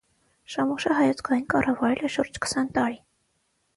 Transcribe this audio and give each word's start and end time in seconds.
Շամուշը 0.53 0.95
հայոց 0.99 1.21
գահին 1.29 1.45
կառավարել 1.55 2.03
է 2.11 2.13
շուրջ 2.17 2.43
քսան 2.47 2.73
տարի։ 2.79 2.99